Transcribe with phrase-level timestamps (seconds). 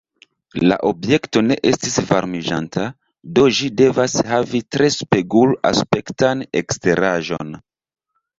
[0.61, 2.85] La objekto ne estis varmiĝanta,
[3.35, 7.55] do ĝi devas havi tre spegul-aspektan eksteraĵon.